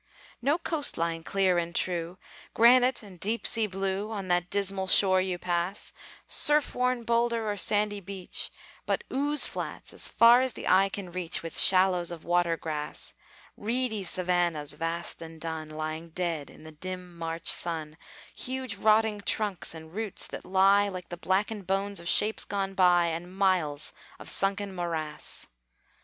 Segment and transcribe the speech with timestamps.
[0.41, 2.17] No coast line clear and true,
[2.55, 5.93] Granite and deep sea blue, On that dismal shore you pass,
[6.25, 8.49] Surf worn boulder or sandy beach,
[8.87, 13.13] But ooze flats as far as the eye can reach, With shallows of water grass;
[13.55, 17.95] Reedy Savannahs, vast and dun, Lying dead in the dim March sun;
[18.35, 23.05] Huge, rotting trunks and roots that lie Like the blackened bones of shapes gone by,
[23.05, 25.45] And miles of sunken morass.